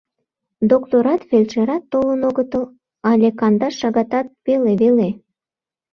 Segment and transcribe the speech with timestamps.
[0.71, 2.63] Докторат, фельдшерат толын огытыл,—
[3.09, 5.09] але кандаш шагатат пеле веле.